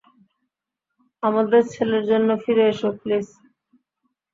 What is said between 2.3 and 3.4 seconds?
ফিরে এসো, প্লিজ।